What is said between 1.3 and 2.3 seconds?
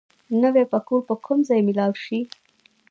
ځای مېلاو شي؟